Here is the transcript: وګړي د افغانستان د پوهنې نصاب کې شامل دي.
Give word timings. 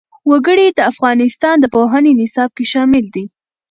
وګړي 0.29 0.67
د 0.71 0.79
افغانستان 0.91 1.55
د 1.59 1.65
پوهنې 1.75 2.11
نصاب 2.21 2.49
کې 2.57 2.65
شامل 2.73 3.05
دي. 3.15 3.25